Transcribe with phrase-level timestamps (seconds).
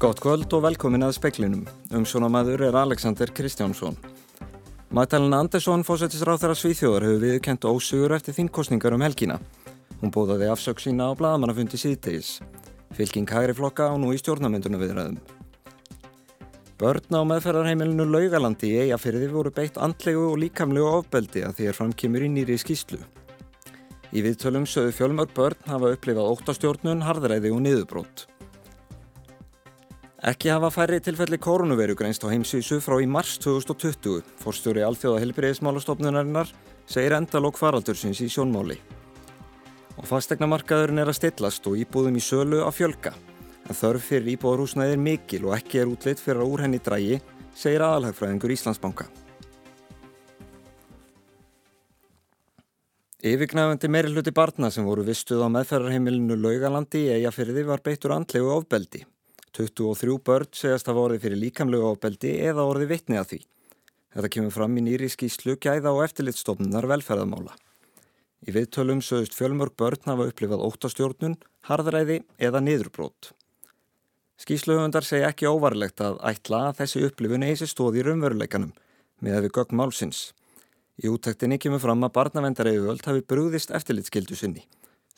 [0.00, 1.66] Gott kvöld og velkomin að speklinum.
[1.92, 3.98] Umsjónamaður er Alexander Kristjánsson.
[4.96, 9.36] Magdalena Andersson, fósættisráð þeirra Svíþjóðar, hefur viðkent ósugur eftir þingkostningar um helgina.
[10.00, 12.30] Hún bóðaði afsökk sína á bladamannafundi síðtegis.
[12.96, 15.20] Fylking hægri flokka á nú í stjórnamyndunum viðræðum.
[16.80, 21.80] Börn á meðferðarheimilinu Laugalandi í eigafyrði voru beitt andlegu og líkamlegu ofbeldi að því er
[21.82, 23.04] framkymur í nýri skýslu.
[24.16, 28.30] Í viðtölum sögðu fjölmörg börn hafa upplifað óttastjórnun, harðræði og niðurbrót.
[30.20, 34.20] Ekki hafa færri tilfelli koronaviru greinst á heimsísu frá í mars 2020.
[34.36, 36.50] Forstjóri Alþjóða helbriðismálastofnunarinnar
[36.84, 38.76] segir endalók faraldursins í sjónmáli.
[39.96, 43.14] Og fastegnamarkaðurinn er að stillast og íbúðum í sölu að fjölga.
[43.64, 47.16] En þörf fyrir íbúðarhúsnaði er mikil og ekki er útleitt fyrir að úr henni drægi,
[47.56, 49.06] segir aðalhagfræðingur Íslandsbanka.
[53.24, 58.52] Yfirgnæfandi meiri hluti barna sem voru vistuð á meðferðarheimilinu Laugalandi í eigafyrði var beittur andlegu
[58.52, 59.06] ofbeldi.
[59.56, 63.40] 23 börn segast að voru fyrir líkamlegu ábeldi eða orði vitni að því.
[64.14, 67.56] Þetta kemur fram í nýri skýslu gæða og eftirlitstofnunar velferðamála.
[68.46, 71.36] Í viðtölum sögust fjölmörg börn hafa upplifað óttastjórnun,
[71.68, 73.32] harðræði eða niðurbrót.
[74.40, 78.70] Skýsluhöfundar segja ekki óvarlegt að ætla að þessi upplifun sér stóð í raunveruleikanum
[79.20, 80.20] með að við gögn málsins.
[81.00, 84.64] Í útæktinni kemur fram að barnavendareiðvöld hafi brúðist eftirlitskildu sinni.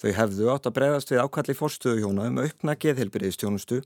[0.03, 3.83] Þau hefðu átt að breyðast við ákalli fórstöðuhjóna um aukna geðhelbyrðistjónustu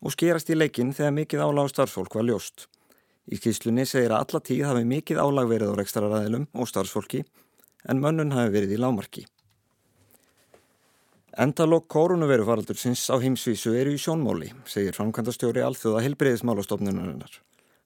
[0.00, 2.68] og skerast í leikin þegar mikið álag starfsfólk var ljóst.
[3.30, 7.24] Í skýslunni segir að alla tíð hafi mikið álag verið á rekstararæðilum og starfsfólki
[7.88, 9.26] en mönnun hafi verið í lámarki.
[11.40, 17.36] Endalokk koronaviru faraldur sinns á heimsvísu eru í sjónmóli, segir framkvæmdastjóri alþjóða helbreyðismálastofnunarnar.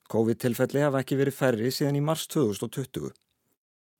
[0.08, 3.12] COVID-tilfelli hafa ekki verið færri síðan í mars 2020.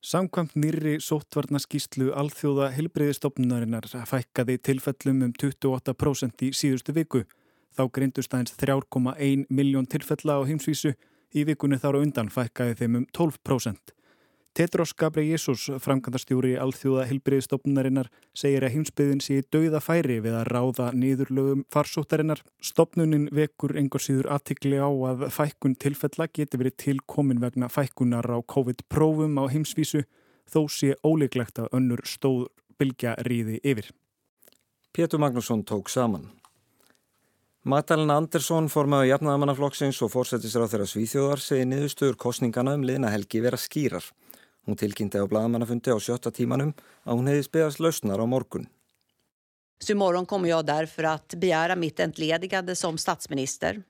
[0.05, 7.23] Samkvæmt nýri sóttvarnaskíslu alþjóða helbreyðistofnunarinnar fækkaði tilfellum um 28% í síðustu viku.
[7.75, 10.95] Þá greindust aðeins 3,1 miljón tilfella á heimsvísu,
[11.35, 13.95] í vikunni þára undan fækkaði þeim um 12%.
[14.55, 18.07] Tetros Gabri Jésús, framkvæmdastjóri alþjóða helbriðstofnunarinnar,
[18.39, 22.39] segir að heimsbyðin sé dauða færi við að ráða niðurlögum farsóttarinnar.
[22.63, 28.39] Stopnunin vekur engur síður aðtikli á að fækkun tilfella geti verið tilkomin vegna fækkunar á
[28.55, 30.05] COVID-prófum á heimsvísu,
[30.47, 32.47] þó sé óleiklegt að önnur stóð
[32.79, 33.91] bylgja ríði yfir.
[34.95, 36.31] Pétur Magnússon tók saman.
[37.65, 43.41] Magdalena Andersson, formaðu jafnaðamannaflokksins og fórsetisra á þeirra svíþjóðar, segi niðurstöður kostningana um liðna helgi
[43.41, 44.05] vera skýrar.
[44.69, 46.75] Hún tilkynnti á bladamannafundi á sjötta tímanum
[47.09, 48.69] að hún hefði spegast lausnar á morgun.
[49.81, 53.83] Så imorgon kommer jag därför att begära mitt entledigande som statsminister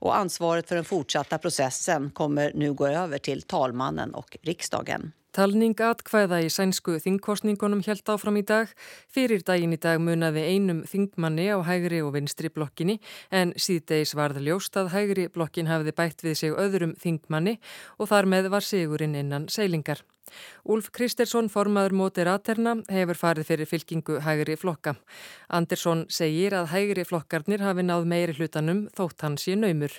[0.00, 5.12] och ansvaret för den fortsatta processen kommer nu gå över till talmannen och riksdagen.
[5.32, 8.68] Talning atkvæða í sænsku þingkostningunum helt áfram í dag.
[9.08, 12.98] Fyrir daginn í dag munaði einum þingmanni á hægri og vinstri blokkinni
[13.32, 17.56] en síðdeis varð ljóst að hægri blokkin hafiði bætt við sig öðrum þingmanni
[17.96, 20.04] og þar með var sigurinn innan seilingar.
[20.64, 24.94] Úlf Kristersson, formaður móti raterna, hefur farið fyrir fylkingu hægri flokka.
[25.50, 29.94] Andersson segir að hægri flokkarnir hafi náð meiri hlutanum þótt hans í naumur.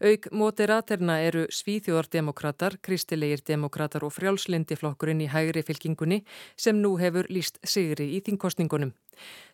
[0.00, 6.22] Aug móti raterna eru svíþjóðardemokrater, kristilegir demokrater og frjálslindi flokkurinn í hægri fylkingunni
[6.56, 8.94] sem nú hefur líst sigri í þingkostningunum.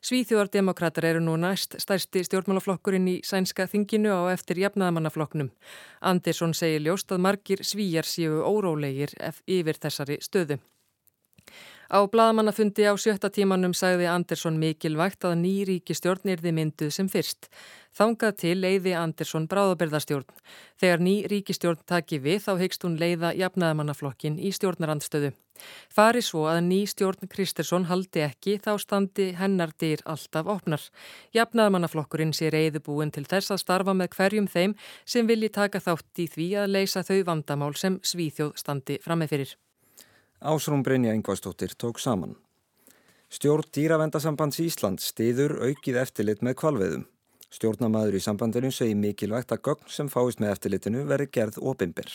[0.04, 5.50] Svíþjóðardemokrater eru nú næst stærsti stjórnmálaflokkurinn í sænska þinginu á eftir jafnaðamannaflokknum.
[6.00, 9.12] Andersson segir ljóst að margir svíjar séu órólegir
[9.46, 10.60] yfir þessari stöðu.
[11.90, 17.48] Á bladamannafundi á sjötta tímanum sagði Andersson mikilvægt að ný ríkistjórn erði mynduð sem fyrst.
[17.98, 20.28] Þangað til leiði Andersson bráðabirðastjórn.
[20.78, 25.32] Þegar ný ríkistjórn taki við þá hegst hún leiða jafnaðamannaflokkin í stjórnarandstöðu.
[25.90, 30.84] Fari svo að ný stjórn Kristersson haldi ekki þá standi hennar dyr alltaf opnar.
[31.34, 36.28] Jafnaðamannaflokkurinn sé reyðubúin til þess að starfa með hverjum þeim sem vilji taka þátt í
[36.36, 39.56] því að leysa þau vandamál sem Svíþjóð standi frammefyrir.
[40.40, 42.36] Ásrún Brynja Ingvarstóttir tók saman.
[43.28, 47.02] Stjórn Dýravendasambands Ísland stiður aukið eftirlit með kvalveðum.
[47.52, 52.08] Stjórnamaður í sambandinu segi mikilvægt að gögn sem fáist með eftirlitinu veri gerð opimbir.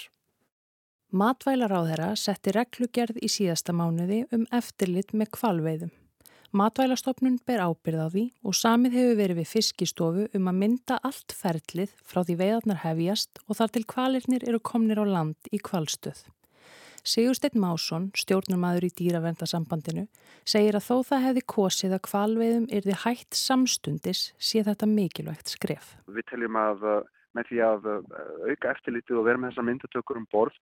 [1.14, 5.92] Matvælaráðherra setti reglugerð í síðasta mánuði um eftirlit með kvalveðum.
[6.56, 11.36] Matvælastofnun ber ábyrð á því og samið hefur verið við fiskistofu um að mynda allt
[11.36, 16.26] ferlið frá því veiðarnar hefjast og þar til kvalirnir eru komnir á land í kvalstöð.
[17.06, 20.08] Sigursteinn Másson, stjórnarmadur í dýravendasambandinu,
[20.42, 25.54] segir að þó það hefði kosið að kvalveiðum er þið hægt samstundis sé þetta mikilvægt
[25.54, 25.92] skref.
[26.10, 26.96] Við teljum að uh,
[27.38, 28.16] með því að uh,
[28.50, 30.58] auka eftirlítið og vera með þessa myndatökur um borð,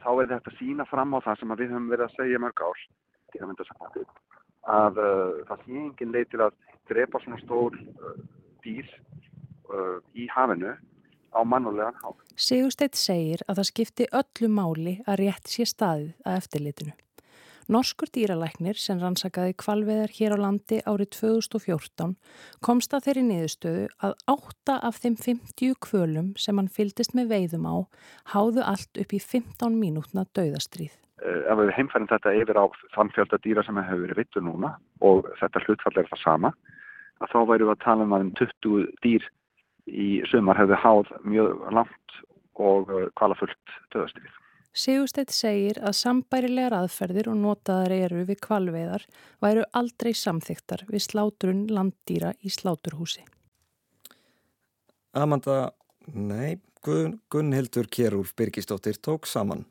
[0.00, 2.84] þá er þetta sína fram á það sem við höfum verið að segja mörg ár,
[3.34, 4.18] dýravendasambandið,
[4.80, 7.76] að uh, það sé engin leið til að drepa svona stór
[8.64, 8.88] dýr
[10.16, 10.72] í hafinu
[11.34, 12.08] á mannulegan há.
[12.36, 16.96] Sigursteit segir að það skipti öllu máli að rétt sé staðið að eftirlitinu.
[17.70, 22.16] Norskur dýralæknir sem rannsakaði kvalveðar hér á landi árið 2014
[22.66, 27.68] komst að þeirri niðurstöðu að átta af þeim 50 kvölum sem hann fyldist með veiðum
[27.70, 27.76] á
[28.34, 30.96] háðu allt upp í 15 mínútna dauðastríð.
[31.22, 32.66] Uh, ef við heimfærum þetta yfir á
[32.96, 34.72] þann fjölda dýra sem hefur verið vittu núna
[35.06, 36.54] og þetta hlutfall er það sama,
[37.22, 39.30] að þá væru við að tala um að um 20 dýr
[39.90, 42.20] í sumar hefði háð mjög langt
[42.60, 44.36] og kvalafullt uh, döðastrið.
[44.70, 49.06] Sigursteit segir að sambærilegar aðferðir og notaðar eru við kvalveðar
[49.42, 53.24] væru aldrei samþyktar við sláturun landdýra í sláturhúsi.
[55.10, 55.72] Amanda,
[56.14, 59.66] nei, Gun, Gunnhildur Kjærúlf Birgisdóttir tók saman.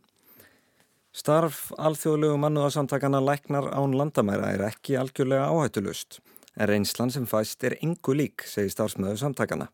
[1.16, 6.20] Starf alþjóðlegu mannuðarsamtakana læknar án landamæra er ekki algjörlega áhættulust,
[6.60, 9.72] en reynslan sem fæst er engu lík, segir starfsmöðu samtakana.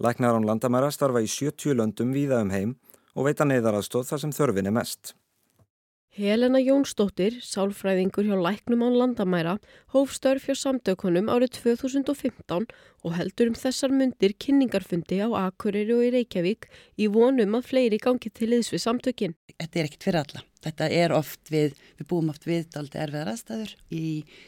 [0.00, 2.70] Læknar án landamæra starfa í 70 löndum víða um heim
[3.12, 5.12] og veita neyðaraðstóð þar sem þörfin er mest.
[6.16, 9.52] Helena Jónsdóttir, sálfræðingur hjá Læknum án landamæra,
[9.92, 12.66] hóf störf hjá samtökunum árið 2015
[13.04, 18.00] og heldur um þessar myndir kynningarfundi á Akureyri og í Reykjavík í vonum að fleiri
[18.00, 19.36] gangi til liðs við samtökin.
[19.54, 20.46] Þetta er ekkit fyrir alla.
[20.64, 24.04] Þetta er oft við, við búum oft við daldi erfiðar aðstæður í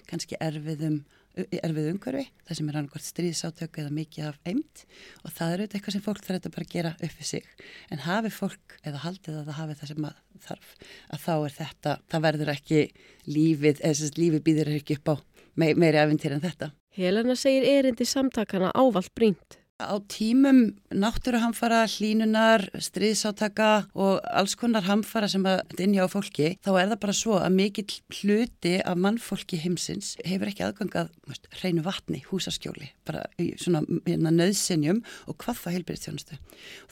[0.09, 1.03] kannski erfiðum
[1.33, 4.83] erfið umhverfi, það sem er annarkvært stríðsátök eða mikið af eimt
[5.23, 7.49] og það er auðvitað eitthvað sem fólk þarf þetta bara að gera upp við sig
[7.89, 10.09] en hafi fólk eða haldið að það hafi það sem
[10.47, 10.75] þarf
[11.09, 12.83] að þá er þetta, það verður ekki
[13.31, 15.15] lífið, eða þess að lífið býður ekki upp á
[15.57, 16.73] meiri aventýr en þetta.
[16.93, 19.62] Helena segir erindi samtakana ávalt brínt.
[19.83, 26.93] Á tímum náttúruhamfara, hlínunar, stríðsátaka og alls konar hamfara sem að innjá fólki, þá er
[26.93, 31.11] það bara svo að mikill hluti af mannfólki heimsins hefur ekki aðgangað
[31.59, 33.25] hreinu vatni, húsaskjóli, bara
[33.61, 36.41] svona hérna, nöðsinjum og hvað það heilbyrðistjónustu.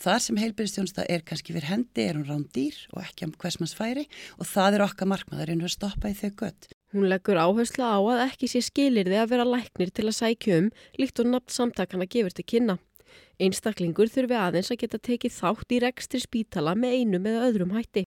[0.00, 4.08] Þar sem heilbyrðistjónusta er kannski fyrir hendi, er hún rándýr og ekki um hversmanns færi
[4.38, 6.72] og það er okkar markmaður við stoppa í þau gött.
[6.90, 10.70] Hún leggur áherslu á að ekki sé skilirði að vera læknir til að sækja um
[10.98, 12.76] líkt og nafn samtakana gefur til kynna.
[13.38, 18.04] Einstaklingur þurfi aðeins að geta tekið þátt í rekstri spítala með einum eða öðrum hætti.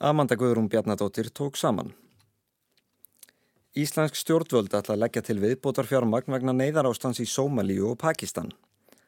[0.00, 1.94] Amanda Guðrún Bjarnadóttir tók saman.
[3.72, 8.52] Íslensk stjórnvöld ætla að leggja til viðbótar fjármagn vegna neyðarástans í Sómalíu og Pakistan.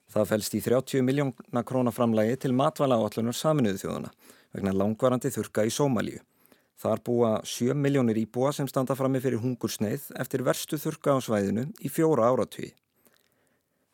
[0.09, 4.15] Það fælst í 30 miljóna krónaframlægi til matvæla áallunar saminuðu þjóðuna
[4.57, 6.23] vegna langvarandi þurka í Sómalíu.
[6.81, 11.69] Þar búa 7 miljónir íbúa sem standa frammi fyrir hungursneið eftir verstu þurka á svæðinu
[11.81, 12.73] í fjóra áratví.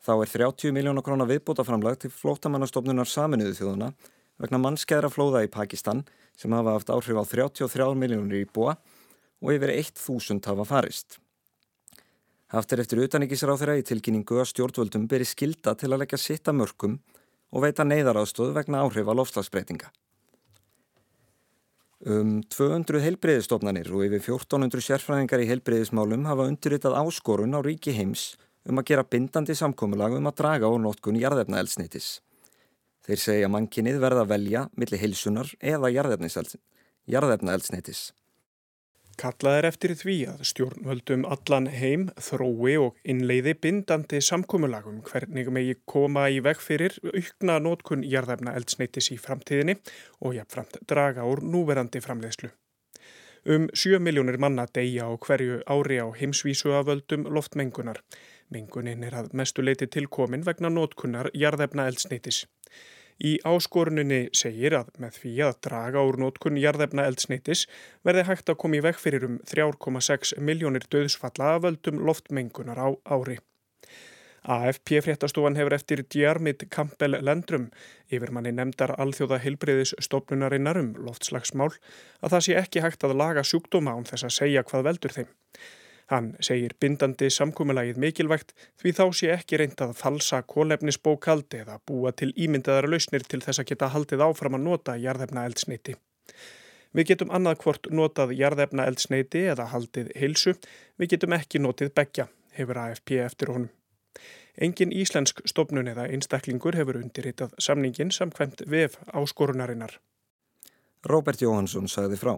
[0.01, 3.91] Þá er 30 miljónar krónar viðbútaframlag til flótamannastofnunar saminuðu þjóðuna
[4.41, 6.01] vegna mannskeðra flóða í Pakistan
[6.33, 8.79] sem hafa haft áhrif á 33 miljónir íbúa
[9.41, 11.19] og yfir 1000 hafa farist.
[12.51, 16.97] Haftir eftir utanikisráð þeirra í tilkynningu að stjórnvöldum beri skilda til að leggja sitta mörgum
[17.51, 19.87] og veita neyðaráðstóð vegna áhrif á lofslagsbreytinga.
[22.01, 28.39] Um 200 heilbreyðistofnanir og yfir 1400 sérfræðingar í heilbreyðismálum hafa undirritað áskorun á ríki heims
[28.65, 32.07] um að gera bindandi samkómulag um að draga á nótkun jarðefnaelsnitis.
[33.05, 38.01] Þeir segja mannkinnið verða að velja millir heilsunar eða jarðefnaelsnitis.
[39.19, 45.75] Kallað er eftir því að stjórnvöldum allan heim, þrói og innleiði bindandi samkómulagum hvernig megi
[45.85, 49.77] koma í veg fyrir aukna nótkun jarðefna eldsneitis í framtíðinni
[50.21, 52.51] og jafnframt draga úr núverandi framleiðslu.
[53.45, 58.03] Um 7 miljónir manna deyja á hverju ári á heimsvísu af völdum loftmengunar.
[58.53, 62.45] Mengunin er að mestu leiti tilkomin vegna nótkunnar jarðefna eldsneitis.
[63.21, 67.67] Í áskoruninni segir að með því að draga úr nótkun jarðefna eldsneitis
[68.07, 72.89] verði hægt að koma í veg fyrir um 3,6 miljónir döðsfalla að völdum loftmengunar á
[73.13, 73.37] ári.
[74.41, 77.67] AFP fréttastofan hefur eftir Djarmit Kampel Lendrum
[78.09, 81.69] yfir manni nefndar alþjóða heilbreyðis stofnunarinnar um loftslagsmál
[82.25, 85.29] að það sé ekki hægt að laga sjúkdóma án þess að segja hvað veldur þeim.
[86.11, 88.49] Hann segir bindandi samkúmulagið mikilvægt
[88.81, 93.63] því þá sé ekki reynd að falsa kólefnisbókaldi eða búa til ímyndaðar lausnir til þess
[93.63, 95.95] að geta haldið áfram að nota jarðefna eldsneiti.
[96.91, 100.57] Við getum annað hvort notað jarðefna eldsneiti eða haldið heilsu,
[100.99, 102.27] við getum ekki notið begja,
[102.59, 103.71] hefur AFP eftir honum.
[104.59, 109.95] Engin íslensk stofnun eða einstaklingur hefur undirritað samningin samkvæmt vef áskorunarinnar.
[111.07, 112.35] Róbert Jóhansson sagði frá.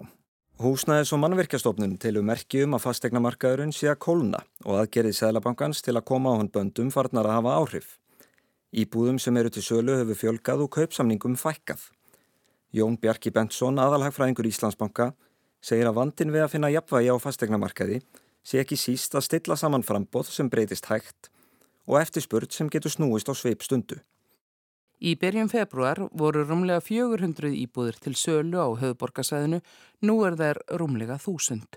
[0.61, 6.05] Húsnæðis og mannverkjastofnun tilum merkjum að fastegnamarkaðurinn sé að kólna og aðgerið Sælabankans til að
[6.05, 7.87] koma á hann böndum farnar að hafa áhrif.
[8.69, 11.87] Íbúðum sem eru til sölu hefur fjölgað og kaupsamningum fækkað.
[12.69, 15.15] Jón Bjarki Bentsson, aðalhagfræðingur Íslandsbanka,
[15.57, 17.99] segir að vandin við að finna jafnvægi á fastegnamarkaði
[18.45, 21.31] sé ekki síst að stilla saman frambóð sem breytist hægt
[21.89, 23.97] og eftirspurt sem getur snúist á sveip stundu.
[25.03, 29.57] Í byrjum februar voru rúmlega 400 íbúðir til sölu á höfuborgarsæðinu,
[30.07, 31.75] nú er þær rúmlega 1000.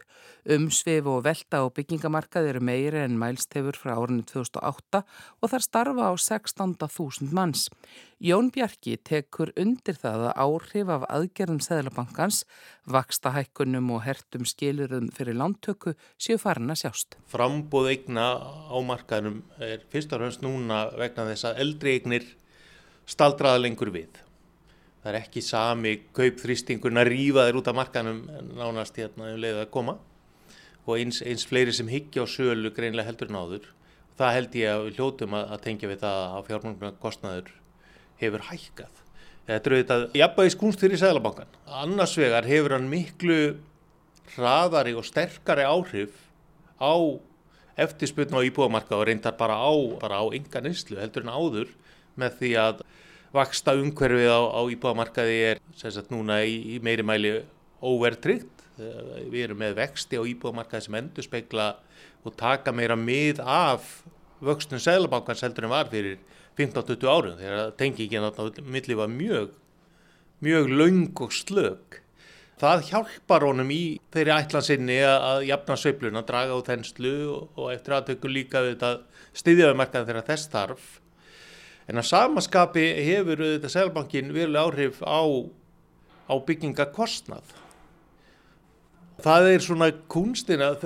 [0.55, 5.03] Umsvið og velta á byggingamarkað eru meiri en mælst hefur frá árinu 2008
[5.43, 7.67] og þar starfa á 16.000 manns.
[8.23, 12.45] Jón Bjarki tekur undir það að áhrif af aðgerðum Sæðlabankans,
[12.87, 17.19] vaksta hækkunum og hertum skilurum fyrir lántöku séu farin að sjást.
[17.27, 18.39] Frambóð eigna
[18.71, 22.35] á markaðnum er fyrst og fremst núna vegna þess að eldri eignir
[23.07, 24.19] staldraða lengur við.
[25.03, 28.21] Það er ekki sami kaupþrýstingurinn að rýfa þeir út af markanum
[28.59, 29.97] nánast hérna um leiðið að koma
[30.87, 33.69] og eins, eins fleiri sem higgja á sölu greinlega heldur náður.
[34.19, 37.53] Það held ég að hljótum að, að tengja við það að fjármangna kostnaður
[38.23, 39.03] hefur hækkað.
[39.47, 41.57] Þetta er auðvitað jafnbæðis kunst fyrir Sæðlabankan.
[41.85, 43.41] Annars vegar hefur hann miklu
[44.35, 46.17] hraðari og sterkari áhrif
[46.83, 46.95] á
[47.79, 49.71] eftirsputna á íbúamarka og reyndar bara á,
[50.01, 51.71] bara á enga nýslu heldur en áður
[52.21, 52.85] með því að
[53.37, 57.33] vaksta umhverfið á, á íbúðamarkaði er sagt, núna í, í meiri mæli
[57.85, 58.53] óvertryggt.
[58.77, 61.69] Við erum með vexti á íbúðamarkaði sem endur speikla
[62.27, 64.03] og taka meira mið af
[64.45, 66.19] vöxtun seglabankans heldur en var fyrir
[66.59, 68.31] 15-20 árum þegar tengingin á
[68.65, 69.55] milli var mjög,
[70.45, 72.01] mjög laung og slög.
[72.57, 77.17] Það hjálpar honum í þeirri ætlansinni að jafna sveifluna, draga á þenslu
[77.53, 78.85] og eftir aðtöku líka við
[79.37, 80.87] stiðjaðu markaði þegar þess þarf
[81.87, 85.23] En að samaskapi hefur þetta selbankin veruleg áhrif á,
[86.27, 87.55] á byggingakostnað.
[89.23, 90.85] Það er svona kunstin að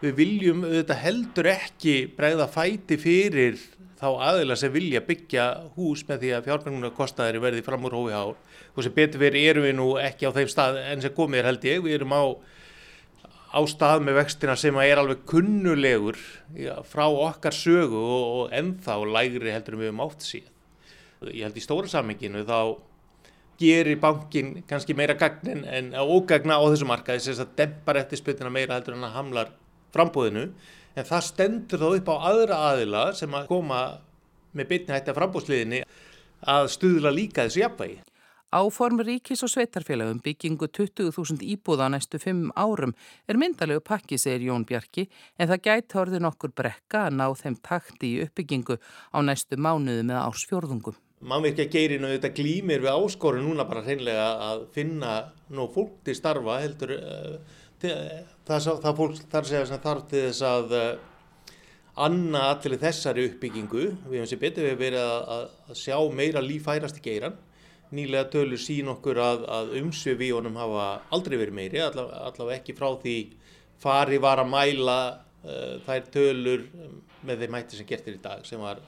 [0.00, 3.58] við viljum þetta heldur ekki bregða fæti fyrir
[4.00, 5.46] þá aðila sem vilja byggja
[5.76, 8.38] hús með því að fjármengunarkostnaðir verði fram úr hói hár.
[8.76, 11.50] Og sem betur verið erum við nú ekki á þeim stað enn sem komið er
[11.50, 11.82] held ég.
[11.84, 12.24] Við erum á
[13.50, 16.18] á stað með vextina sem er alveg kunnulegur
[16.54, 20.54] já, frá okkar sögu og, og ennþá lægri heldur við um átt síðan.
[21.28, 22.78] Ég held í stóra samminginu þá
[23.60, 28.52] gerir bankin kannski meira gagnin en ógagna á þessu markaði sem að dempar eftir spytina
[28.52, 29.50] meira heldur en að hamlar
[29.92, 30.46] frambóðinu
[30.96, 33.82] en það stendur þá upp á aðra aðila sem að koma
[34.56, 35.82] með bytni hætti að frambóðsliðinni
[36.54, 38.00] að stuðla líka þessu jafnvægi.
[38.50, 42.90] Áform ríkis og sveitarfélagum byggingu 20.000 íbúða næstu fimm árum
[43.30, 45.04] er myndalegu pakki, segir Jón Bjarki,
[45.38, 48.74] en það gæti orðið nokkur brekka að ná þeim takti í uppbyggingu
[49.14, 50.96] á næstu mánuðu með ársfjörðungum.
[51.30, 55.12] Mannverkja geirinu þetta glýmir við áskoru núna bara hreinlega að finna
[55.54, 57.36] nú fólk til starfa heldur uh,
[57.78, 57.92] til,
[58.48, 60.88] það, það fólk þar segja sem þarf til þess að uh,
[62.02, 63.86] anna allir þessari uppbyggingu.
[64.08, 67.38] Við hefum sér betur við verið að, að sjá meira lífærast í geiran
[67.96, 72.60] nýlega tölur sín okkur að, að umsvið í honum hafa aldrei verið meiri, allavega, allavega
[72.60, 73.16] ekki frá því
[73.82, 76.64] fari var að mæla uh, þær tölur
[77.26, 78.80] með þeim hætti sem gertir í dag sem var,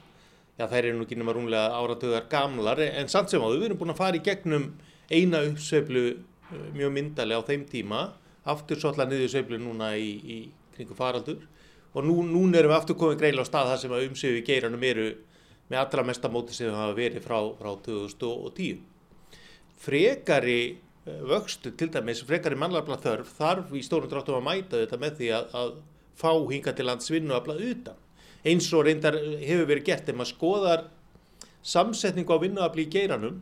[0.57, 3.81] já þær eru nú ekki nema rúmlega áratöðar gamlar en samt sem áður við erum
[3.81, 4.69] búin að fara í gegnum
[5.11, 8.05] eina uppsveiflu uh, mjög myndalega á þeim tíma,
[8.47, 10.39] aftur svolítið niður sveiflu núna í, í
[10.77, 11.43] kringu faraldur
[11.93, 14.47] og nú, núna erum við aftur komið greila á stað þar sem að umsvið í
[14.47, 15.11] geiranum eru
[15.69, 18.92] með allra mesta móti sem hafa verið frá, frá 2010
[19.83, 24.99] frekari eh, vöxtu til dæmis, frekari mannlafla þörf þarf í stórum dráttum að mæta þetta
[25.01, 25.73] með því að, að
[26.19, 28.01] fá hinga til lands vinnu að blað utan.
[28.43, 30.85] Eins og reyndar hefur verið gert ef maður skoðar
[31.63, 33.39] samsetningu á vinnuafli í geiranum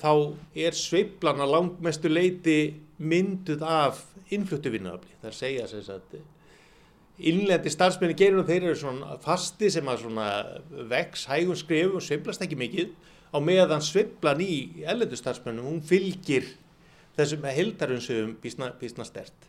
[0.00, 0.12] þá
[0.56, 2.58] er sveiplana langmestu leiti
[3.00, 4.02] mynduð af
[4.32, 5.16] innfluttu vinnuafli.
[5.20, 6.20] Það er að segja sem sagt
[7.20, 10.28] innlendi starfsmenni geirunum þeir eru svona fasti sem að svona
[10.88, 12.92] vex hægum skrifum og sveiplast ekki mikið
[13.30, 16.48] á meðan sviblan í ellendustarsmönnum, hún fylgir
[17.18, 19.48] þessum heldarunsöfum bísna, stert.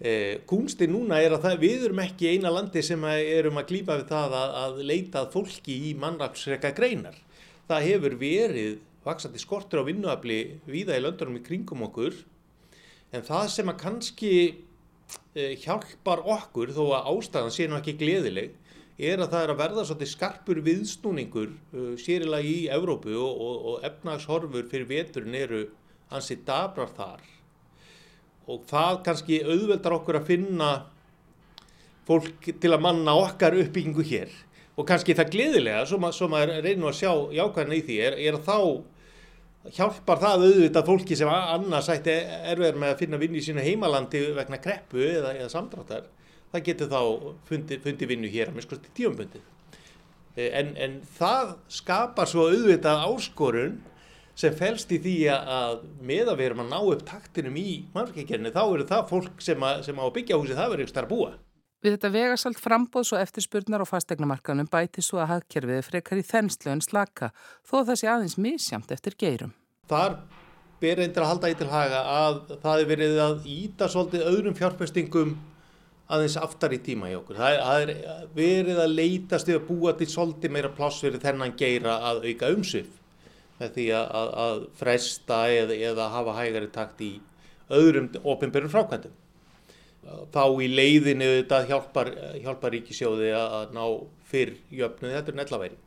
[0.00, 3.98] Eh, Kúnsti núna er að það, við erum ekki eina landi sem erum að klýpa
[4.00, 7.18] við það að, að leitað fólki í mannrafsreka greinar.
[7.68, 12.16] Það hefur verið vaksandi skortur á vinnuafli viða í löndunum í kringum okkur
[13.16, 14.32] en það sem að kannski
[15.34, 18.56] eh, hjálpar okkur þó að ástæðan sé nú ekki gleðileg
[19.08, 23.56] er að það er að verða svolítið skarpur viðsnúningur uh, sérilega í Evrópu og, og,
[23.72, 25.64] og efnagshorfur fyrir veturinn eru
[26.10, 27.24] hansi dabrar þar.
[28.50, 30.70] Og það kannski auðveldar okkur að finna
[32.08, 34.32] fólk til að manna okkar uppbyggingu hér.
[34.78, 38.16] Og kannski það gleðilega, svo, ma svo maður reynir að sjá jákvæðin í því, er,
[38.28, 38.58] er að þá
[39.76, 42.14] hjálpar það auðvitað fólki sem annars ætti
[42.48, 46.06] erfiðar með að finna vinn í sína heimalandi vegna kreppu eða, eða samdráttar
[46.52, 47.00] það getur þá
[47.48, 49.44] fundi, fundi vinnu hér að miskusti tíumbundið.
[50.36, 53.78] Eh, en, en það skapar svo auðvitað áskorun
[54.40, 58.52] sem fælst í því að með að við erum að ná upp taktinum í mannverkjarkerni
[58.54, 61.32] þá eru það fólk sem, að, sem á byggja húsi það verður ekki starf búa.
[61.80, 66.74] Við þetta vegasalt frambóðs og eftirspurnar á fastegnamarkanum bæti svo að hagkerfiði frekar í þenslu
[66.74, 67.30] en slaka
[67.64, 69.54] þó það sé aðeins misjamt eftir geirum.
[69.88, 70.18] Þar
[70.80, 74.58] ber eindir að halda í til haga að það er verið að íta svolítið öðrum
[74.60, 75.32] fjárfestingum
[76.10, 77.38] aðeins aftar í tíma í okkur.
[77.38, 77.92] Það er
[78.36, 82.90] verið að leitast að búa til svolítið meira pláss fyrir þennan geira að auka umsif
[83.60, 87.10] með því að, að, fresta eða, eða hafa hægari takt í
[87.70, 89.18] öðrum ofinbjörnum frákvæmdum
[90.32, 93.84] þá í leiðinu þetta hjálpar, hjálpar ríkisjóði að ná
[94.30, 95.78] fyrr jöfnuði þetta er nellaværi.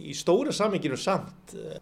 [0.00, 1.76] Í stóra saminginu samt eh,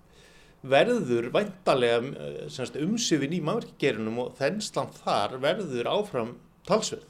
[0.66, 2.00] verður væntalega
[2.48, 6.34] eh, umsifin í mannverkgerunum og þenslan þar verður áfram
[6.68, 7.06] talsverð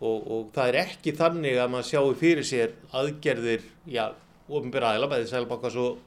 [0.00, 4.06] og, og það er ekki þannig að maður sjáu fyrir sér aðgerðir, já,
[4.50, 5.98] með því sælbakas og,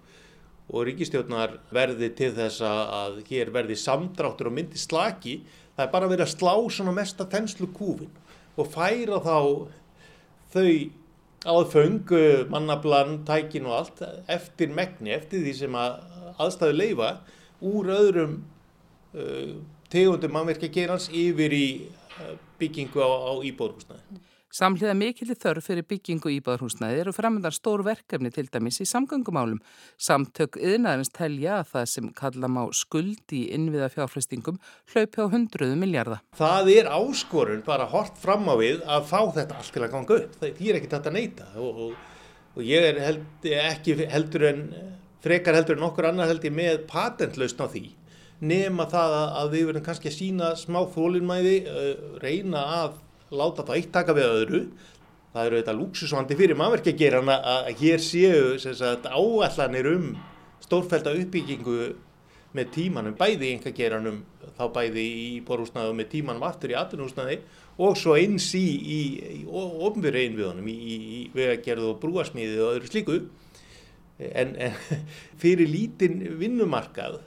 [0.73, 5.37] og ríkistjóðnar verði til þess að hér verði samdráttur og myndi slaki.
[5.75, 8.11] Það er bara verið að slá svona mesta tenslu kúfin
[8.53, 9.37] og færa þá
[10.53, 10.67] þau
[11.53, 15.97] aðföngu, mannablan, tækin og allt eftir megni, eftir því sem að
[16.39, 17.09] aðstæðu leifa
[17.63, 18.37] úr öðrum
[19.17, 19.57] uh,
[19.91, 21.65] tegundum mannverkja gerans yfir í
[22.59, 24.21] byggingu á, á íbórhúsnaði.
[24.53, 29.63] Samhliða mikillir þörf fyrir byggingu íbáðarhúsnæði eru framöndan stór verkefni til dæmis í samgöngumálum.
[29.97, 34.59] Samtök yðnaðarins telja að það sem kalla má skuld í innviða fjárfæstingum
[34.93, 36.19] hlaupi á hundruðu miljarda.
[36.37, 40.19] Það er áskorun bara hort fram á við að fá þetta allt til að ganga
[40.19, 40.37] upp.
[40.37, 44.63] Það er ekki þetta að neyta og, og, og ég er held, ekki heldur en
[45.25, 47.87] frekar heldur en okkur annar held ég með patentlausn á því
[48.43, 51.55] nema það að við verðum kannski að sína smá þólinnmæði,
[52.23, 52.97] reyna að
[53.33, 54.63] láta það eitt taka við öðru.
[55.33, 60.11] Það eru þetta lúksusvandi fyrir mannverkjagerana að hér séu sagt, áallanir um
[60.61, 61.93] stórfælda uppbyggingu
[62.53, 64.19] með tímanum, bæði í engageranum
[64.59, 67.39] þá bæði í borhúsnaðu með tímanum aftur í atvinnúsnaði
[67.81, 68.99] og svo eins í, í,
[69.39, 73.17] í ofnbyrju einviðunum í, í vegagerðu og brúasmíði og öðru slíku.
[74.21, 74.77] En, en
[75.41, 77.23] fyrir lítinn vinnumarkað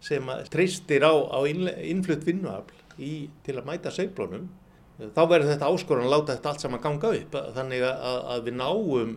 [0.00, 2.76] sem treystir á, á innflutt vinnuafl
[3.44, 4.48] til að mæta sögblónum
[5.00, 8.56] þá verður þetta áskorun að láta þetta allt saman ganga upp þannig að, að við
[8.60, 9.12] náum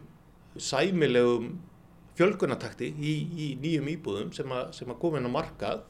[0.60, 1.50] sæmilegum
[2.17, 5.84] fjölgunatakti í, í nýjum íbúðum sem að, sem að koma inn á markað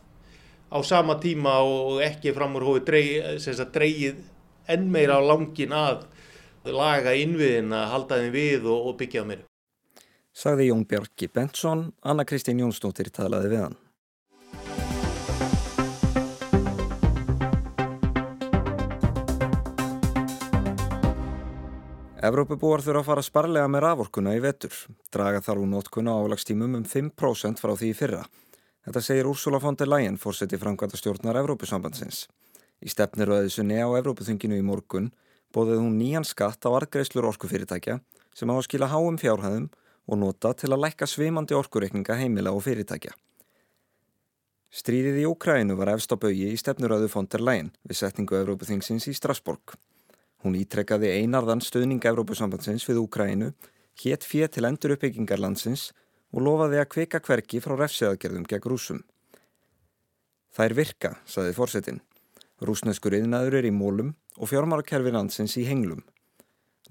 [0.73, 4.23] á sama tíma og ekki fram úr hófi dreigið
[4.73, 6.07] enn meira á langin að
[6.71, 9.43] laga innviðin að halda þeim við og, og byggja á mér.
[10.33, 13.82] Sagði Jón Björki Bentsson, Anna Kristín Jónsdóttir talaði við hann.
[22.23, 24.71] Evrópubúar þurfa að fara sparlega með raforkuna í vetur.
[25.11, 28.21] Draga þar úr nótkuna álagstímum um 5% frá því í fyrra.
[28.87, 32.29] Þetta segir Úrsula von der Leyen, fórseti framkvæmda stjórnar Evrópusambandsins.
[32.79, 35.11] Í stefniröðisunni á Evrópuþinginu í morgun
[35.51, 37.99] bóðið hún nýjan skatt á argreislur orkufyrirtækja
[38.31, 39.67] sem á að skila háum fjárhæðum
[40.07, 43.11] og nota til að lækka svimandi orkureikninga heimila og fyrirtækja.
[44.71, 49.11] Stríðið í Úkrænu var efst á baui í stefniröðu von der Leyen við setningu Evrópuþingsins
[49.11, 49.75] í Strasborg.
[50.43, 53.53] Hún ítrekkaði einarðan stöðning Evrópusambandsins við Úkrænu,
[54.03, 55.91] hétt fér til endur uppbyggingar landsins
[56.35, 58.99] og lofaði að kvika hverki frá refsiðagerðum gegn rúsum.
[60.53, 62.01] Það er virka, saði fórsetin.
[62.59, 66.03] Rúsneskur yðnaður er í mólum og fjármárakerfi landsins í henglum.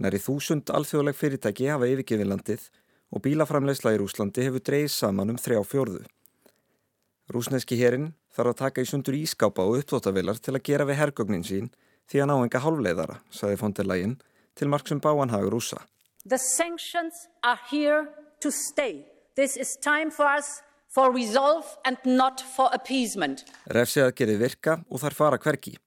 [0.00, 2.66] Næri þúsund alþjóðleg fyrirtæki hafa yfirgefið landið
[3.12, 6.02] og bílaframlegsla í Rúslandi hefur dreyið saman um þrjá fjórðu.
[7.32, 11.46] Rúsneski herin þarf að taka í sundur ískápa og uppdótavilar til að gera við hergögnin
[11.46, 11.68] sín
[12.12, 14.18] því að ná enga hálfleiðara, saði fonderlægin,
[14.54, 15.80] til marksum báanhagur úsa.
[16.28, 18.08] The sanctions are here
[18.40, 19.06] to stay.
[19.34, 20.60] This is time for us
[20.92, 23.46] for resolve and not for appeasement.
[23.72, 25.78] Refsið gerði virka og þar fara hverki.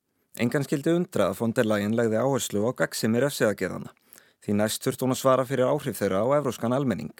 [0.41, 3.93] Engan skildi undra að fonderlægin legði áherslu á gagsimi refsiðageðana.
[4.43, 7.13] Því næst þurft hún að svara fyrir áhrif þeirra á evróskan almenning.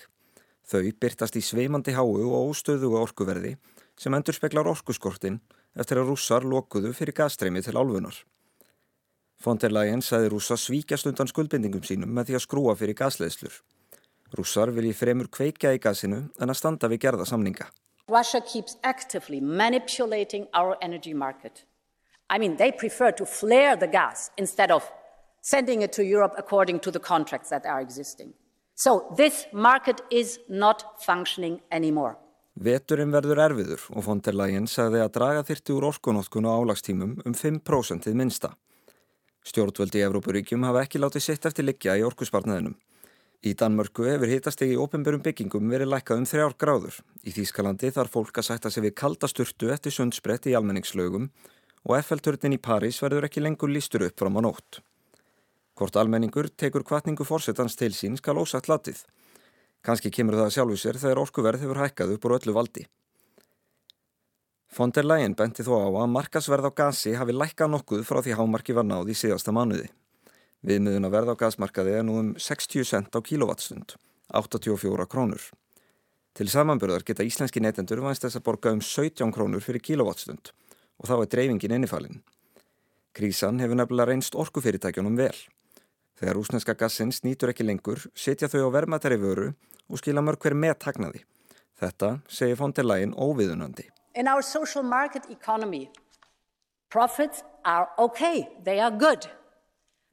[0.65, 3.53] Þau byrtast í sveimandi háu og óstöðuga orkuverði
[4.01, 5.39] sem endur speklar orkuskortin
[5.77, 8.17] eftir að rússar lokuðu fyrir gasstreymi til álfunar.
[9.45, 13.59] Von der Leyen sagði rúsa svíkjast undan skuldbindingum sínum með því að skrúa fyrir gasleðslur.
[14.33, 17.67] Rússar vilji fremur kveika í gasinu en að standa við gerða samninga.
[18.09, 21.63] Russia keeps actively manipulating our energy market.
[22.29, 24.89] I mean, they prefer to flare the gas instead of
[25.41, 28.33] sending it to Europe according to the contracts that are existing.
[28.73, 32.17] So this market is not functioning anymore.
[32.55, 37.19] Veturinn verður erfiður og von der Leyen sagði að draga þyrti úr orkunótkun og álagstímum
[37.25, 38.55] um 5% minnsta.
[39.45, 42.73] Stjórnvöldi í Evrópuríkjum hafa ekki látið sitt eftir liggja í orkusbarnaðinum.
[43.45, 46.95] Í Danmörku hefur hitastegi í ofinbörum byggingum verið lækkað um þrjár gráður.
[47.21, 51.29] Í Þýskalandi þarf fólk að sætta sig við kaldasturtu eftir sundsbrett í almenningslaugum
[51.85, 54.81] og FL-törnin í París verður ekki lengur lístur upp fram á nótt.
[55.77, 59.03] Hvort almenningur tekur kvartningu fórsetans til sín skal ósagt latið.
[59.85, 62.87] Kanski kemur það sjálfu sér þegar orkuverð hefur hækkað upp úr öllu valdi.
[64.73, 68.37] Von der Leyen benti þó á að markasverð á gasi hafi lækkað nokkuð frá því
[68.39, 69.87] hámarki var náð í síðasta mánuði.
[70.65, 73.95] Viðmiðun að verð á gasmarkaði er nú um 60 cent á kilowattstund,
[74.33, 75.43] 84 krónur.
[76.35, 80.51] Til samanbörðar geta íslenski neytendur vænst þess að borga um 17 krónur fyrir kilowattstund
[80.99, 82.23] og þá er dreifingin innifalinn.
[83.15, 85.35] Krísan hefur nefnilega reynst orkufyrirtækjunum vel.
[86.19, 89.53] Þegar úsneska gassins nýtur ekki lengur, setja þau á vermaðtari vöru
[89.87, 91.23] og skila mörg hver með taknaði.
[91.79, 93.87] Þetta segir von der Leyen óviðunandi.
[94.15, 95.91] In our social market economy,
[96.89, 99.27] profits are okay, they are good.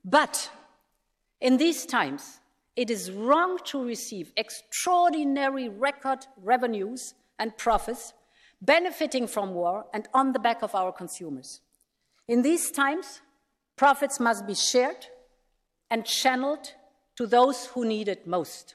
[0.04, 0.50] But
[1.40, 2.40] in these times,
[2.74, 8.12] it is wrong to receive extraordinary record revenues and profits
[8.60, 11.60] benefiting from war and on the back of our consumers.
[12.26, 13.20] In these times,
[13.76, 15.06] profits must be shared
[15.90, 16.72] and channeled
[17.16, 18.74] to those who need it most.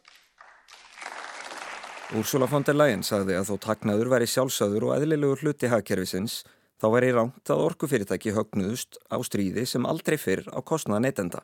[2.15, 6.37] Úrsula von der Leyen sagði að þó taknaður væri sjálfsöður og eðlilegur hluti hagkerfisins
[6.79, 11.41] þá væri ránt að orkufyrirtæki högnuðust á stríði sem aldrei fyrr á kostnaða neytenda.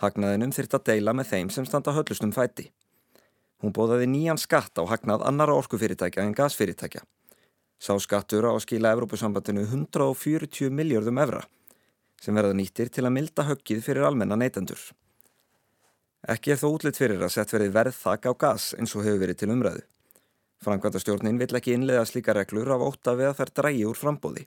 [0.00, 2.70] Hagnaðinum þyrrt að deila með þeim sem standa höllustum fæti.
[3.60, 7.04] Hún bóðaði nýjan skatt á hagnað annara orkufyrirtækja en gasfyrirtækja.
[7.76, 11.44] Sá skattur á að skila Evrópusambandinu 140 miljardum evra
[12.16, 14.80] sem verða nýttir til að milda höggið fyrir almenna neytendur.
[16.26, 19.40] Ekki er þó útlitt fyrir að sett verið verðþak á gas eins og hefur verið
[19.42, 19.84] til umræðu.
[20.66, 24.46] Frankvæntastjórnin vill ekki innlega slíka reglur af óta við að þær drægi úr frambóði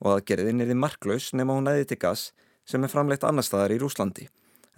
[0.00, 2.30] og að gerðin er í marklaus nema hún æði til gas
[2.68, 4.28] sem er framleitt annar staðar í Rúslandi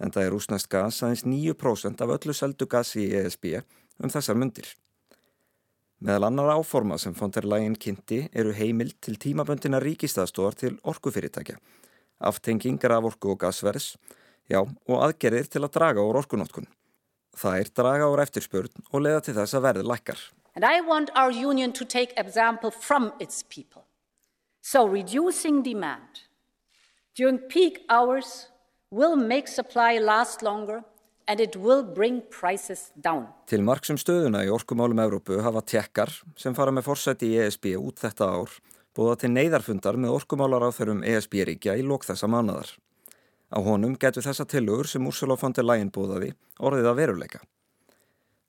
[0.01, 3.61] en það er rúsnest gas aðeins 9% af öllu seldu gas í ESB
[4.01, 4.67] um þessar myndir.
[6.01, 11.59] Meðal annar áforma sem fonderlægin kynnti eru heimild til tímaböndina ríkistaðstóðar til orkufyrirtækja,
[12.19, 13.93] aftengingar af orku og gasverðs
[14.51, 16.67] Já, og aðgerðir til að draga úr orkunótkun.
[17.39, 20.19] Það er draga úr eftirspurn og leða til þess að verði lækkar.
[20.55, 23.85] And I want our union to take example from its people.
[24.61, 26.27] So reducing demand
[27.15, 28.49] during peak hours
[28.91, 30.83] will make supply last longer
[31.27, 33.31] and it will bring prices down.
[33.47, 38.03] Til marksum stöðuna í orkumálum Evrópu hafa tjekkar sem fara með forsæti í ESB út
[38.03, 38.59] þetta ár
[38.97, 42.75] búða til neyðarfundar með orkumálar á þeirrum ESB-ríkja í lók þessa mánadar.
[43.51, 47.41] Á honum getur þessa tilugur sem Ursula von der Leyen búðaði orðið að veruleika.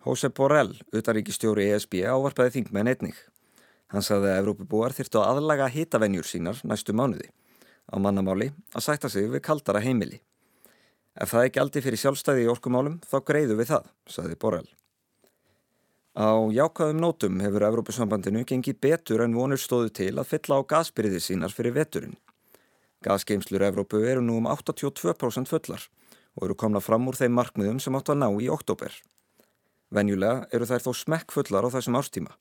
[0.06, 3.16] Josep Borrell, utaríkistjóri ESB, ávarpaði þing með neitning.
[3.92, 7.28] Hann sagði að Evrópubúar þyrtu að aðlaga hitavenjur sínar næstu mánuði.
[7.90, 10.22] Á mannamáli að sætta sig við kaldara heimili.
[11.14, 14.70] Ef það ekki aldi fyrir sjálfstæði í orkumálum þá greiðu við það, sagði Borrell.
[16.16, 21.20] Á jákaðum nótum hefur Evrópusambandinu gengið betur en vonur stóðu til að fylla á gasbyrði
[21.20, 22.16] sínar fyrir veturinn.
[23.02, 25.88] Gasgeimslur Evrópu eru nú um 82% fullar
[26.36, 28.94] og eru komna fram úr þeim markmiðum sem átt að ná í oktober.
[29.92, 32.32] Venjulega eru þær þó smekk fullar á þessum árstíma.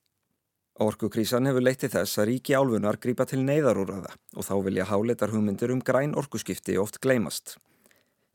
[0.82, 5.74] Orkukrísan hefur leittið þess að ríki álfunar grípa til neyðarúraða og þá vilja háleitar hugmyndir
[5.76, 7.58] um græn orkuskipti oft gleymast.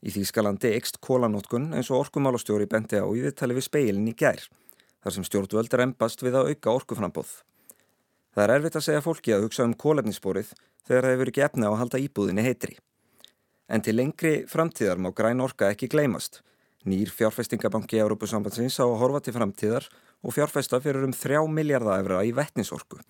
[0.05, 4.43] Í Þýskalandi ekst kólanótkun eins og orkumálastjóri bendi á í viðtali við speilin í gær,
[5.01, 7.31] þar sem stjórnvöld reymbast við að auka orkuframbóð.
[8.37, 10.53] Það er erfitt að segja fólki að hugsa um kólefnissporið
[10.87, 12.77] þegar það hefur ekki efna á að halda íbúðinni heitri.
[13.67, 16.41] En til lengri framtíðar má græn orka ekki gleymast.
[16.87, 19.87] Nýr fjárfestingabanki Európusambandsins á að horfa til framtíðar
[20.23, 23.01] og fjárfesta fyrir um 3 miljardar efra í vettnisorku.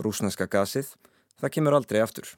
[0.00, 0.94] Rúsneska gasið,
[1.36, 2.30] það kemur aldrei aftur.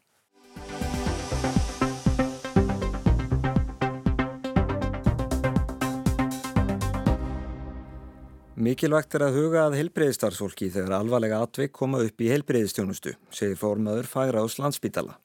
[8.62, 14.06] Mikilvægt er að huga að heilbreyðistarsfólki þegar alvarlega atvik koma upp í heilbreyðistjónustu, segir fórmaður
[14.06, 15.16] Færaðs landsbítala.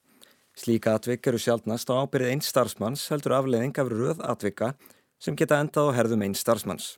[0.58, 4.72] Slíka atvik eru sjálfnast á ábyrðið einn starfsmanns heldur afleðing af röð atvika
[5.22, 6.88] sem geta endað á herðum einn starfsmanns.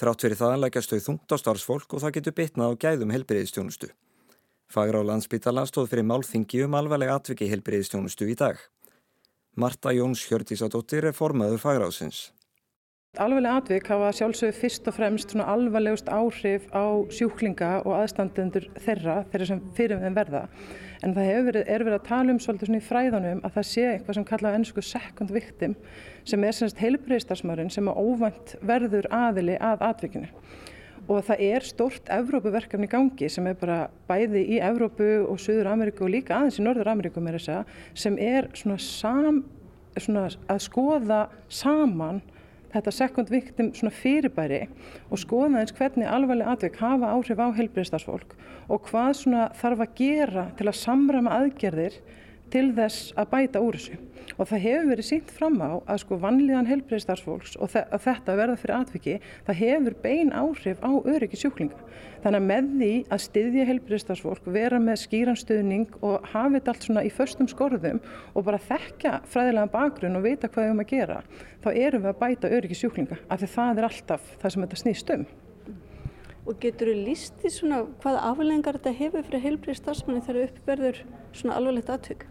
[0.00, 3.92] Þrátt fyrir það lækast þau þungt á starfsfólk og það getur bitnað á gæðum heilbreyðistjónustu.
[4.74, 8.58] Færaðs landsbítala stóð fyrir málþingi um alvarlega atviki heilbreyðistjónustu í dag.
[9.54, 12.32] Marta Jóns Hjörtísadóttir er formaður Færaðsins.
[13.18, 19.48] Alvarlega atvik hafa sjálfsögðu fyrst og fremst alvarlegust áhrif á sjúklinga og aðstandendur þeirra, þeirra
[19.48, 20.44] sem fyrir þeim verða.
[21.02, 24.18] En það verið, er verið að tala um svolítið í fræðanum að það sé eitthvað
[24.20, 25.74] sem kallaði ennsku second victim
[26.22, 30.30] sem er semst heilbreyðstarsmörun sem að óvænt verður aðili að atvikinu.
[31.10, 36.06] Og það er stort Evrópuverkefni gangi sem er bara bæði í Evrópu og Suður Ameríku
[36.06, 39.48] og líka aðeins í Norður Ameríku með þessa sem er svona, sam,
[39.98, 42.22] svona að skoða saman
[42.74, 44.62] þetta second victim svona fyrirbæri
[45.10, 48.36] og skoða eins hvernig alvarlega atvik hafa áhrif á helbriðstarfsfólk
[48.70, 51.98] og hvað svona þarf að gera til að samræma aðgerðir
[52.52, 54.00] til þess að bæta úr þessu
[54.40, 58.76] og það hefur verið sínt fram á að sko vannlíðan helbreyðstarfsfólks og þetta verða fyrir
[58.76, 61.76] atviki, það hefur bein áhrif á öryggi sjúklinga.
[62.24, 66.88] Þannig að með því að styðja helbreyðstarfsfólk, vera með skýran stuðning og hafa þetta allt
[66.88, 68.00] svona í förstum skorðum
[68.34, 71.20] og bara þekka fræðilega bakgrunn og vita hvað við höfum að gera,
[71.60, 74.82] þá erum við að bæta öryggi sjúklinga af því það er alltaf það sem þetta
[74.84, 75.28] snýst um.
[76.48, 81.02] Og getur þú líst í svona hvaða aflengar þetta hefur fyrir helbreyðstarfsmanni þegar uppverður
[81.36, 82.29] svona alvarlegt atvik?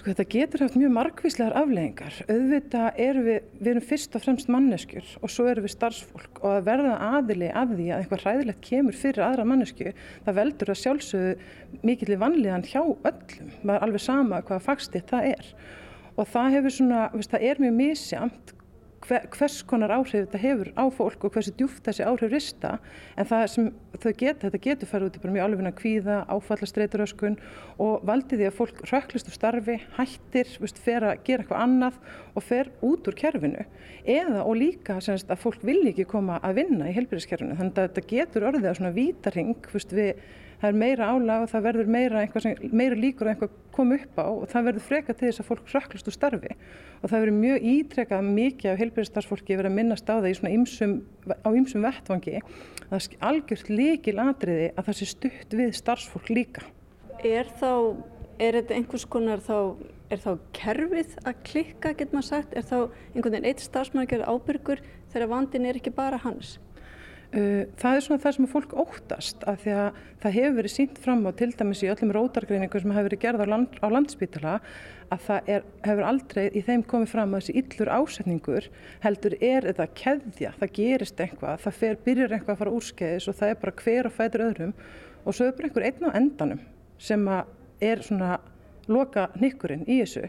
[0.00, 2.14] Sko þetta getur haft mjög margvíslegar afleggingar.
[2.32, 6.54] Auðvitað erum við, við erum fyrst og fremst manneskjur og svo erum við starfsfólk og
[6.54, 9.92] að verða aðili að því að eitthvað hræðilegt kemur fyrir aðra mannesku,
[10.24, 15.28] það veldur að sjálfsögðu mikill í vanlíðan hjá öllum, maður alveg sama hvaða fagstitt það
[15.34, 15.52] er.
[16.16, 18.56] Og það hefur svona, það er mjög misjamt
[19.08, 22.72] hvers konar áhrif þetta hefur á fólk og hversu djúft þessi áhrif rista.
[23.16, 27.38] En það sem þau geta, þetta getur farið út í bara mjög alveg kvíða, áfallastreituröskun
[27.80, 31.98] og valdi því að fólk rökklist úr starfi, hættir, veist, fer að gera eitthvað annað
[32.34, 33.64] og fer út úr kerfinu.
[34.04, 37.88] Eða og líka semst, að fólk vil ekki koma að vinna í helbyrðiskerfinu þannig að
[37.88, 40.22] þetta getur orðið á svona vítaring veist, við
[40.60, 44.20] það er meira álag og það verður meira, sem, meira líkur að einhver kom upp
[44.20, 46.52] á og það verður freka til þess að fólk röklast úr starfi
[47.00, 50.94] og það verður mjög ítrekað mikið af heilbjörnstarsfólki verið að minnast á það ymsum,
[51.32, 52.42] á ymsum vettvangi
[52.90, 56.64] það er algjört líkil atriði að það sé stutt við starfsfólk líka.
[57.26, 57.72] Er þá,
[58.40, 59.76] er þetta einhvers konar þá,
[60.10, 62.78] er þá kerfið að klikka, getur maður sagt, er þá
[63.14, 63.62] einhvern veginn eitt
[64.10, 66.58] gera ábyrgur þegar vandin er ekki bara hans?
[67.30, 70.96] Uh, það er svona það sem fólk óttast af því að það hefur verið sínt
[70.98, 74.54] fram á til dæmis í öllum rótargreiningu sem hefur verið gerð á, land, á landspítala
[75.14, 78.66] að það er, hefur aldrei í þeim komið fram að þessi yllur ásetningur
[79.04, 83.38] heldur er þetta keðja, það gerist eitthvað, það fer, byrjar eitthvað að fara úrskeiðis og
[83.38, 84.74] það er bara hver og fætur öðrum
[85.22, 86.66] og svo er bara einhver einn á endanum
[86.98, 88.40] sem er svona
[88.90, 90.26] loka nikkurinn í þessu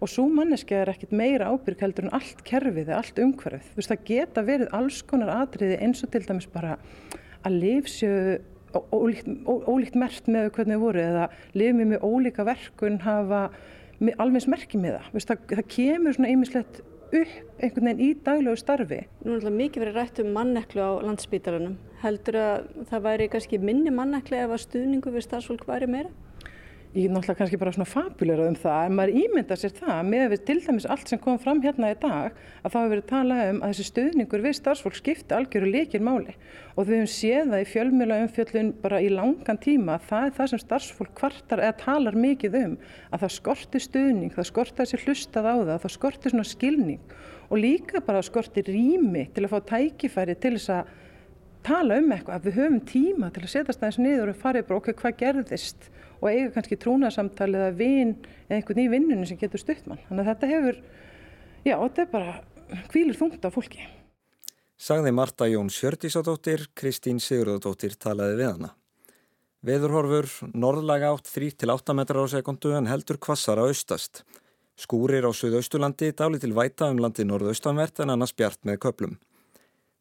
[0.00, 3.68] og svo manneski er ekkit meira ábyrg heldur en allt kerfið eða allt umhverfið.
[3.70, 6.78] Þú veist það geta verið alls konar atriði eins og til dæmis bara
[7.44, 8.40] að lifsjöu
[8.74, 13.44] ólíkt, ólíkt mert með hvernig þið voru eða lifið með ólíka verkun hafa
[14.18, 15.12] alveg smerkið með það.
[15.14, 15.46] Veist, það.
[15.54, 16.82] Það kemur svona einmislegt
[17.14, 19.00] upp einhvern veginn í daglegu starfi.
[19.22, 21.76] Nú er alltaf mikið verið rætt um manneklu á landsbítalunum.
[22.02, 26.10] Heldur að það væri kannski minni manneklu ef að stuðningu við starfsfólk væri meira?
[26.94, 30.58] Ég náttúrulega kannski bara svona fabulera um það en maður ímynda sér það með til
[30.62, 33.72] dæmis allt sem kom fram hérna í dag að það hefur verið talað um að
[33.72, 36.36] þessi stöðningur við starfsfólk skipta algjöru líkir máli
[36.76, 40.52] og við hefum séð það í fjölmjöla umfjöllun bara í langan tíma það er það
[40.52, 42.76] sem starfsfólk kvartar eða talar mikið um
[43.10, 47.14] að það skorti stöðning, það skorti þessi hlustað á það, það skorti svona skilning.
[47.50, 50.94] Og líka bara skorti rými til að fá tækifæri til þess að
[51.64, 54.78] tala um eitthvað, að við höfum tíma til að setjast aðeins niður og fara yfir
[54.78, 55.88] okkur hvað gerðist
[56.20, 58.14] og eiga kannski trúnasamtal eða vin
[58.46, 60.02] eða einhvern í vinnunum sem getur stutt mann.
[60.08, 60.80] Þannig að þetta hefur,
[61.64, 62.38] já, þetta er bara
[62.92, 63.84] hvílir þungt af fólki.
[64.74, 68.72] Sagði Marta Jón Sjördísadóttir, Kristín Sigurðardóttir talaði við hana.
[69.64, 74.24] Veðurhorfur, norðlaga átt 3-8 metrar á sekundu en heldur kvassara austast.
[74.76, 79.14] Skúrir á Suðaustulandi dáli til væta um landi norðaustanvert en annars bjart með köplum.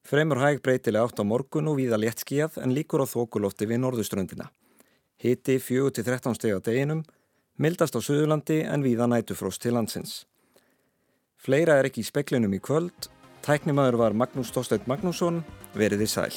[0.04, 4.50] Fremur hæg breytilega átt á morgun og víða léttskíjað en líkur á þokulofti við norðuströndina.
[5.24, 7.06] Hiti 4-13 steg á deginum,
[7.56, 10.26] mildast á Suðurlandi en víða nætufróst til landsins.
[11.40, 13.08] Fleira er ekki í speklinum í kvöld.
[13.44, 15.40] Tæknimaður var Magnús Stóstedt Magnússon,
[15.80, 16.36] veriði sæl.